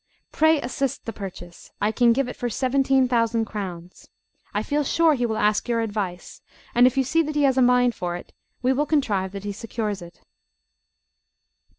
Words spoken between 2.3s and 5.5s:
for seventeen thousand crowns. I feel sure he will